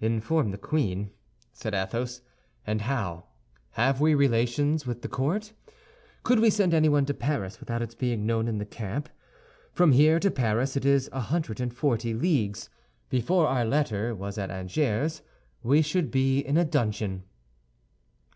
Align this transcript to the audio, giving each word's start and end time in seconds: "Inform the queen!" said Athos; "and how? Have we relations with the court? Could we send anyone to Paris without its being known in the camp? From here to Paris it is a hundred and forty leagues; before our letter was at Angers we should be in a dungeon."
"Inform 0.00 0.52
the 0.52 0.56
queen!" 0.56 1.10
said 1.52 1.74
Athos; 1.74 2.20
"and 2.64 2.82
how? 2.82 3.24
Have 3.72 4.00
we 4.00 4.14
relations 4.14 4.86
with 4.86 5.02
the 5.02 5.08
court? 5.08 5.52
Could 6.22 6.38
we 6.38 6.48
send 6.48 6.72
anyone 6.72 7.04
to 7.06 7.12
Paris 7.12 7.58
without 7.58 7.82
its 7.82 7.96
being 7.96 8.24
known 8.24 8.46
in 8.46 8.58
the 8.58 8.64
camp? 8.64 9.08
From 9.72 9.90
here 9.90 10.20
to 10.20 10.30
Paris 10.30 10.76
it 10.76 10.84
is 10.84 11.10
a 11.12 11.22
hundred 11.22 11.60
and 11.60 11.74
forty 11.74 12.14
leagues; 12.14 12.70
before 13.08 13.48
our 13.48 13.64
letter 13.64 14.14
was 14.14 14.38
at 14.38 14.48
Angers 14.48 15.22
we 15.64 15.82
should 15.82 16.12
be 16.12 16.38
in 16.38 16.56
a 16.56 16.64
dungeon." 16.64 17.24